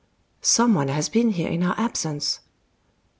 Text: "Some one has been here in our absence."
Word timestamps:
"Some 0.41 0.73
one 0.73 0.87
has 0.87 1.09
been 1.09 1.29
here 1.29 1.49
in 1.51 1.61
our 1.61 1.79
absence." 1.79 2.39